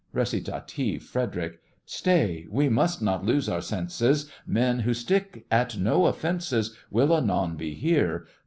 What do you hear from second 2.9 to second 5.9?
not lose our senses; Men who stick at